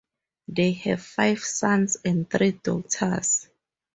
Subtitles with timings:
[0.47, 3.47] They have five sons and three daughters.